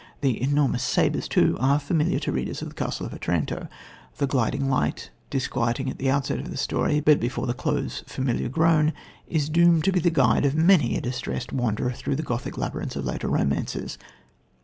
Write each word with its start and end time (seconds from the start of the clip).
The 0.21 0.41
"enormous 0.41 0.81
sabres" 0.81 1.27
too 1.27 1.55
are 1.59 1.77
familiar 1.77 2.17
to 2.21 2.31
readers 2.31 2.63
of 2.63 2.69
The 2.69 2.73
Castle 2.73 3.05
of 3.05 3.13
Otranto. 3.13 3.67
The 4.17 4.25
gliding 4.25 4.67
light, 4.67 5.11
disquieting 5.29 5.91
at 5.91 5.99
the 5.99 6.09
outset 6.09 6.39
of 6.39 6.49
the 6.49 6.57
story 6.57 6.99
but 6.99 7.19
before 7.19 7.45
the 7.45 7.53
close 7.53 8.03
familiar 8.07 8.49
grown, 8.49 8.93
is 9.27 9.47
doomed 9.47 9.83
to 9.83 9.91
be 9.91 9.99
the 9.99 10.09
guide 10.09 10.43
of 10.43 10.55
many 10.55 10.97
a 10.97 11.01
distressed 11.01 11.53
wanderer 11.53 11.91
through 11.91 12.15
the 12.15 12.23
Gothic 12.23 12.57
labyrinths 12.57 12.95
of 12.95 13.05
later 13.05 13.27
romances. 13.27 13.99